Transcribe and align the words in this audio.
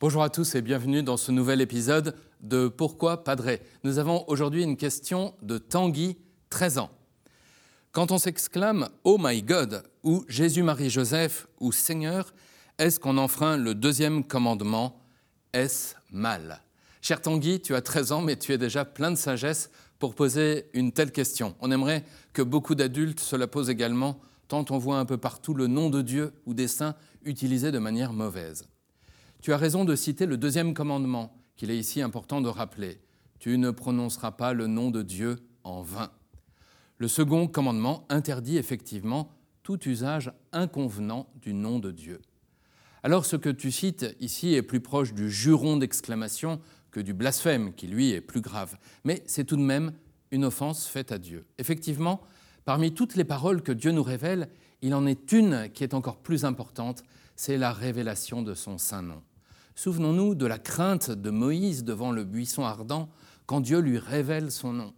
Bonjour 0.00 0.22
à 0.22 0.30
tous 0.30 0.54
et 0.54 0.62
bienvenue 0.62 1.02
dans 1.02 1.16
ce 1.16 1.32
nouvel 1.32 1.60
épisode 1.60 2.14
de 2.40 2.68
Pourquoi 2.68 3.24
Padré 3.24 3.60
Nous 3.82 3.98
avons 3.98 4.24
aujourd'hui 4.28 4.62
une 4.62 4.76
question 4.76 5.34
de 5.42 5.58
Tanguy, 5.58 6.16
13 6.50 6.78
ans. 6.78 6.90
Quand 7.90 8.12
on 8.12 8.18
s'exclame 8.18 8.90
Oh 9.02 9.16
my 9.18 9.42
God 9.42 9.82
ou 10.04 10.24
Jésus-Marie-Joseph 10.28 11.48
ou 11.58 11.72
Seigneur, 11.72 12.32
est-ce 12.78 13.00
qu'on 13.00 13.18
enfreint 13.18 13.56
le 13.56 13.74
deuxième 13.74 14.22
commandement 14.22 15.02
Est-ce 15.52 15.96
mal? 16.12 16.62
Cher 17.02 17.20
Tanguy, 17.20 17.60
tu 17.60 17.74
as 17.74 17.82
13 17.82 18.12
ans, 18.12 18.22
mais 18.22 18.36
tu 18.36 18.52
es 18.52 18.58
déjà 18.58 18.84
plein 18.84 19.10
de 19.10 19.16
sagesse 19.16 19.68
pour 19.98 20.14
poser 20.14 20.66
une 20.74 20.92
telle 20.92 21.10
question. 21.10 21.56
On 21.58 21.72
aimerait 21.72 22.04
que 22.34 22.42
beaucoup 22.42 22.76
d'adultes 22.76 23.18
se 23.18 23.34
la 23.34 23.48
posent 23.48 23.68
également, 23.68 24.20
tant 24.46 24.64
on 24.70 24.78
voit 24.78 25.00
un 25.00 25.06
peu 25.06 25.18
partout 25.18 25.54
le 25.54 25.66
nom 25.66 25.90
de 25.90 26.02
Dieu 26.02 26.34
ou 26.46 26.54
des 26.54 26.68
saints 26.68 26.94
utilisé 27.24 27.72
de 27.72 27.80
manière 27.80 28.12
mauvaise. 28.12 28.68
Tu 29.40 29.52
as 29.52 29.56
raison 29.56 29.84
de 29.84 29.94
citer 29.94 30.26
le 30.26 30.36
deuxième 30.36 30.74
commandement, 30.74 31.36
qu'il 31.56 31.70
est 31.70 31.78
ici 31.78 32.02
important 32.02 32.40
de 32.40 32.48
rappeler. 32.48 33.00
Tu 33.38 33.56
ne 33.56 33.70
prononceras 33.70 34.32
pas 34.32 34.52
le 34.52 34.66
nom 34.66 34.90
de 34.90 35.02
Dieu 35.02 35.36
en 35.62 35.80
vain. 35.80 36.10
Le 36.98 37.06
second 37.06 37.46
commandement 37.46 38.04
interdit 38.08 38.56
effectivement 38.56 39.30
tout 39.62 39.88
usage 39.88 40.32
inconvenant 40.52 41.28
du 41.36 41.54
nom 41.54 41.78
de 41.78 41.92
Dieu. 41.92 42.20
Alors 43.04 43.26
ce 43.26 43.36
que 43.36 43.48
tu 43.48 43.70
cites 43.70 44.16
ici 44.18 44.54
est 44.54 44.62
plus 44.62 44.80
proche 44.80 45.14
du 45.14 45.30
juron 45.30 45.76
d'exclamation 45.76 46.60
que 46.90 46.98
du 46.98 47.14
blasphème, 47.14 47.74
qui 47.74 47.86
lui 47.86 48.10
est 48.10 48.20
plus 48.20 48.40
grave. 48.40 48.76
Mais 49.04 49.22
c'est 49.26 49.44
tout 49.44 49.56
de 49.56 49.62
même 49.62 49.92
une 50.32 50.44
offense 50.44 50.86
faite 50.86 51.12
à 51.12 51.18
Dieu. 51.18 51.46
Effectivement, 51.58 52.22
parmi 52.68 52.92
toutes 52.92 53.16
les 53.16 53.24
paroles 53.24 53.62
que 53.62 53.72
Dieu 53.72 53.92
nous 53.92 54.02
révèle, 54.02 54.50
il 54.82 54.94
en 54.94 55.06
est 55.06 55.32
une 55.32 55.70
qui 55.72 55.84
est 55.84 55.94
encore 55.94 56.18
plus 56.18 56.44
importante, 56.44 57.02
c'est 57.34 57.56
la 57.56 57.72
révélation 57.72 58.42
de 58.42 58.52
son 58.52 58.76
saint 58.76 59.00
nom. 59.00 59.22
Souvenons-nous 59.74 60.34
de 60.34 60.44
la 60.44 60.58
crainte 60.58 61.10
de 61.10 61.30
Moïse 61.30 61.82
devant 61.82 62.12
le 62.12 62.24
buisson 62.24 62.66
ardent 62.66 63.08
quand 63.46 63.62
Dieu 63.62 63.78
lui 63.78 63.96
révèle 63.96 64.50
son 64.50 64.74
nom. 64.74 64.92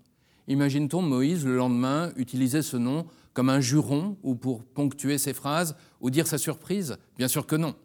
Imagine-t-on 0.48 1.00
Moïse 1.00 1.46
le 1.46 1.54
lendemain 1.54 2.10
utiliser 2.16 2.62
ce 2.62 2.76
nom 2.76 3.06
comme 3.34 3.50
un 3.50 3.60
juron 3.60 4.16
ou 4.24 4.34
pour 4.34 4.64
ponctuer 4.64 5.16
ses 5.16 5.32
phrases 5.32 5.76
ou 6.00 6.10
dire 6.10 6.26
sa 6.26 6.38
surprise? 6.38 6.98
Bien 7.18 7.28
sûr 7.28 7.46
que 7.46 7.54
non. 7.54 7.76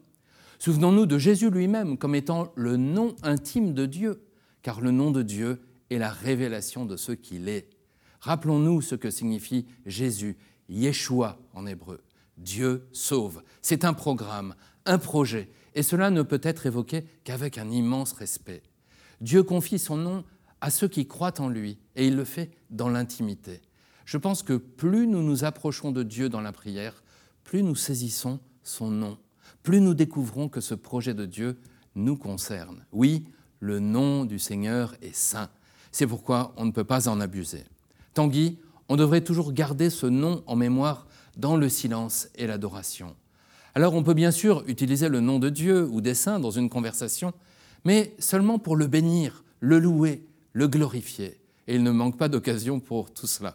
Souvenons-nous 0.58 1.06
de 1.06 1.18
Jésus 1.18 1.48
lui-même 1.48 1.96
comme 1.96 2.16
étant 2.16 2.52
le 2.56 2.76
nom 2.76 3.14
intime 3.22 3.72
de 3.72 3.86
Dieu, 3.86 4.20
car 4.62 4.80
le 4.80 4.90
nom 4.90 5.12
de 5.12 5.22
Dieu 5.22 5.60
est 5.90 5.98
la 5.98 6.10
révélation 6.10 6.86
de 6.86 6.96
ce 6.96 7.12
qu'il 7.12 7.48
est. 7.48 7.75
Rappelons-nous 8.26 8.82
ce 8.82 8.96
que 8.96 9.08
signifie 9.08 9.66
Jésus, 9.86 10.36
Yeshua 10.68 11.38
en 11.54 11.64
hébreu. 11.64 12.02
Dieu 12.36 12.88
sauve. 12.90 13.44
C'est 13.62 13.84
un 13.84 13.92
programme, 13.92 14.56
un 14.84 14.98
projet, 14.98 15.48
et 15.76 15.84
cela 15.84 16.10
ne 16.10 16.22
peut 16.22 16.40
être 16.42 16.66
évoqué 16.66 17.04
qu'avec 17.22 17.56
un 17.56 17.70
immense 17.70 18.10
respect. 18.10 18.64
Dieu 19.20 19.44
confie 19.44 19.78
son 19.78 19.96
nom 19.96 20.24
à 20.60 20.70
ceux 20.70 20.88
qui 20.88 21.06
croient 21.06 21.40
en 21.40 21.48
lui, 21.48 21.78
et 21.94 22.08
il 22.08 22.16
le 22.16 22.24
fait 22.24 22.50
dans 22.68 22.88
l'intimité. 22.88 23.62
Je 24.04 24.18
pense 24.18 24.42
que 24.42 24.54
plus 24.54 25.06
nous 25.06 25.22
nous 25.22 25.44
approchons 25.44 25.92
de 25.92 26.02
Dieu 26.02 26.28
dans 26.28 26.40
la 26.40 26.50
prière, 26.50 27.04
plus 27.44 27.62
nous 27.62 27.76
saisissons 27.76 28.40
son 28.64 28.90
nom, 28.90 29.18
plus 29.62 29.80
nous 29.80 29.94
découvrons 29.94 30.48
que 30.48 30.60
ce 30.60 30.74
projet 30.74 31.14
de 31.14 31.26
Dieu 31.26 31.60
nous 31.94 32.16
concerne. 32.16 32.86
Oui, 32.90 33.28
le 33.60 33.78
nom 33.78 34.24
du 34.24 34.40
Seigneur 34.40 34.96
est 35.00 35.14
saint. 35.14 35.48
C'est 35.92 36.08
pourquoi 36.08 36.54
on 36.56 36.64
ne 36.64 36.72
peut 36.72 36.82
pas 36.82 37.08
en 37.08 37.20
abuser. 37.20 37.62
Tanguy, 38.16 38.56
on 38.88 38.96
devrait 38.96 39.20
toujours 39.20 39.52
garder 39.52 39.90
ce 39.90 40.06
nom 40.06 40.42
en 40.46 40.56
mémoire 40.56 41.06
dans 41.36 41.54
le 41.58 41.68
silence 41.68 42.28
et 42.36 42.46
l'adoration. 42.46 43.14
Alors 43.74 43.92
on 43.92 44.02
peut 44.02 44.14
bien 44.14 44.30
sûr 44.30 44.64
utiliser 44.66 45.10
le 45.10 45.20
nom 45.20 45.38
de 45.38 45.50
Dieu 45.50 45.86
ou 45.86 46.00
des 46.00 46.14
saints 46.14 46.40
dans 46.40 46.50
une 46.50 46.70
conversation, 46.70 47.34
mais 47.84 48.14
seulement 48.18 48.58
pour 48.58 48.74
le 48.74 48.86
bénir, 48.86 49.44
le 49.60 49.78
louer, 49.78 50.24
le 50.54 50.66
glorifier. 50.66 51.38
Et 51.68 51.74
il 51.74 51.82
ne 51.82 51.90
manque 51.90 52.16
pas 52.16 52.30
d'occasion 52.30 52.80
pour 52.80 53.12
tout 53.12 53.26
cela. 53.26 53.52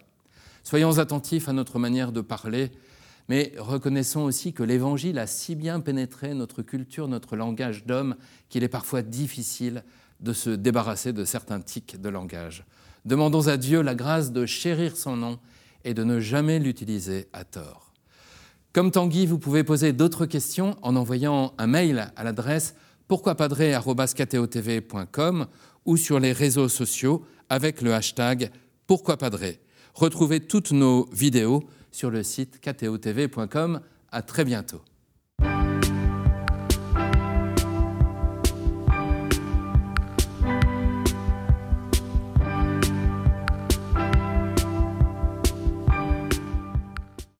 Soyons 0.63 1.00
attentifs 1.00 1.50
à 1.50 1.53
notre 1.53 1.79
manière 1.79 2.11
de 2.11 2.21
parler, 2.21 2.69
mais 3.29 3.53
reconnaissons 3.57 4.21
aussi 4.21 4.53
que 4.53 4.61
l'Évangile 4.61 5.17
a 5.17 5.25
si 5.25 5.55
bien 5.55 5.79
pénétré 5.79 6.35
notre 6.35 6.61
culture, 6.61 7.07
notre 7.07 7.35
langage 7.35 7.88
d'homme, 7.88 8.16
qu'il 8.50 8.63
est 8.63 8.67
parfois 8.67 9.01
difficile 9.01 9.83
de 10.21 10.33
se 10.33 10.49
débarrasser 10.49 11.13
de 11.13 11.25
certains 11.25 11.61
tics 11.61 11.99
de 11.99 12.09
langage. 12.09 12.65
Demandons 13.05 13.47
à 13.47 13.57
Dieu 13.57 13.81
la 13.81 13.95
grâce 13.95 14.31
de 14.31 14.45
chérir 14.45 14.95
son 14.95 15.17
nom 15.17 15.39
et 15.83 15.93
de 15.93 16.03
ne 16.03 16.19
jamais 16.19 16.59
l'utiliser 16.59 17.27
à 17.33 17.43
tort. 17.43 17.91
Comme 18.73 18.91
Tanguy, 18.91 19.25
vous 19.25 19.39
pouvez 19.39 19.63
poser 19.63 19.91
d'autres 19.91 20.25
questions 20.25 20.77
en 20.81 20.95
envoyant 20.95 21.53
un 21.57 21.67
mail 21.67 22.11
à 22.15 22.23
l'adresse 22.23 22.75
pourquoipadré.com 23.07 25.47
ou 25.85 25.97
sur 25.97 26.19
les 26.19 26.31
réseaux 26.31 26.69
sociaux 26.69 27.25
avec 27.49 27.81
le 27.81 27.93
hashtag 27.93 28.51
pourquoipadré. 28.88 29.59
Retrouvez 29.93 30.39
toutes 30.39 30.71
nos 30.71 31.09
vidéos 31.11 31.63
sur 31.91 32.11
le 32.11 32.23
site 32.23 32.61
ktotv.com. 32.61 33.81
À 34.13 34.21
très 34.21 34.45
bientôt. 34.45 34.81